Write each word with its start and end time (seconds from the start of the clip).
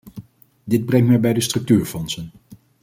Dit 0.63 0.85
brengt 0.85 1.07
mij 1.07 1.19
bij 1.19 1.33
de 1.33 1.41
structuurfondsen. 1.41 2.31